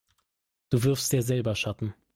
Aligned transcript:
Du 0.71 0.81
wirfst 0.83 1.11
dir 1.13 1.21
selber 1.21 1.53
Schatten. 1.55 1.93